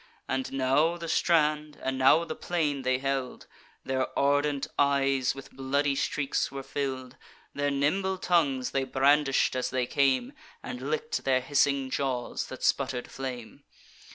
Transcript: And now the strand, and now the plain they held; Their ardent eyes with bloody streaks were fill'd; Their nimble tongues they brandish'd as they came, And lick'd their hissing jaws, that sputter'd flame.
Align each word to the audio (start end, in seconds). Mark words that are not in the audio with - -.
And 0.27 0.51
now 0.53 0.97
the 0.97 1.07
strand, 1.07 1.77
and 1.79 1.95
now 1.95 2.23
the 2.25 2.33
plain 2.35 2.81
they 2.81 2.97
held; 2.97 3.45
Their 3.85 4.07
ardent 4.17 4.65
eyes 4.79 5.35
with 5.35 5.51
bloody 5.51 5.93
streaks 5.93 6.51
were 6.51 6.63
fill'd; 6.63 7.17
Their 7.53 7.69
nimble 7.69 8.17
tongues 8.17 8.71
they 8.71 8.83
brandish'd 8.83 9.55
as 9.55 9.69
they 9.69 9.85
came, 9.85 10.33
And 10.63 10.89
lick'd 10.89 11.23
their 11.23 11.39
hissing 11.41 11.91
jaws, 11.91 12.47
that 12.47 12.63
sputter'd 12.63 13.11
flame. 13.11 13.61